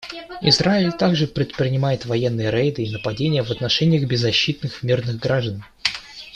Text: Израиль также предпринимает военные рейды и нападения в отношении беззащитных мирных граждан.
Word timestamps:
Израиль 0.41 0.93
также 0.93 1.27
предпринимает 1.27 2.05
военные 2.07 2.49
рейды 2.49 2.83
и 2.83 2.89
нападения 2.91 3.43
в 3.43 3.51
отношении 3.51 4.03
беззащитных 4.03 4.81
мирных 4.81 5.19
граждан. 5.19 5.63